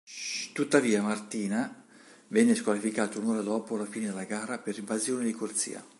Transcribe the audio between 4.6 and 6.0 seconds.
invasione di corsia.